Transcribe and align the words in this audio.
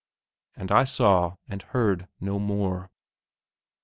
And 0.55 0.71
I 0.71 0.83
saw 0.83 1.35
and 1.47 1.61
heard 1.61 2.07
no 2.19 2.39
more.... 2.39 2.89